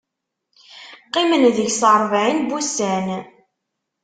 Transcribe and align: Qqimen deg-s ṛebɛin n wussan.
Qqimen 1.05 1.43
deg-s 1.57 1.81
ṛebɛin 2.01 2.37
n 2.43 2.47
wussan. 2.49 3.07